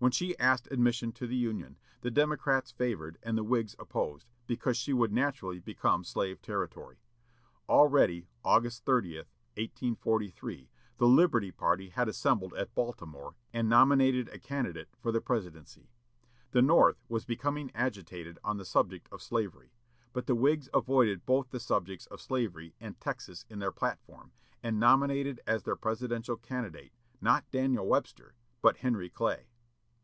[0.00, 4.76] When she asked admission to the Union, the Democrats favored and the Whigs opposed, because
[4.76, 7.00] she would naturally become slave territory.
[7.68, 9.16] Already, August 30,
[9.56, 10.68] 1843,
[10.98, 15.90] the "Liberty Party" had assembled at Baltimore and nominated a candidate for the presidency.
[16.52, 19.72] The North was becoming agitated on the subject of slavery,
[20.12, 24.30] but the Whigs avoided both the subjects of slavery and Texas in their platform,
[24.62, 29.48] and nominated as their presidential candidate not Daniel Webster but Henry Clay.